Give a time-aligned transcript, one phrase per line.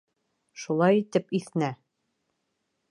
[0.61, 1.71] Шулай итеп, иҫнә!